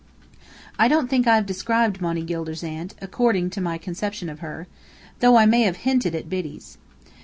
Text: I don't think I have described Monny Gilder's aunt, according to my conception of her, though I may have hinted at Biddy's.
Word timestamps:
I 0.79 0.87
don't 0.87 1.11
think 1.11 1.27
I 1.27 1.35
have 1.35 1.45
described 1.45 2.01
Monny 2.01 2.23
Gilder's 2.23 2.63
aunt, 2.63 2.95
according 3.03 3.51
to 3.51 3.61
my 3.61 3.77
conception 3.77 4.29
of 4.29 4.39
her, 4.39 4.65
though 5.19 5.37
I 5.37 5.45
may 5.45 5.61
have 5.61 5.77
hinted 5.85 6.15
at 6.15 6.27
Biddy's. 6.27 6.79